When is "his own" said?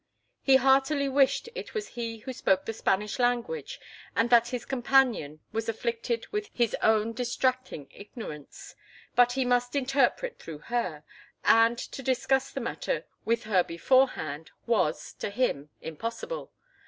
6.51-7.13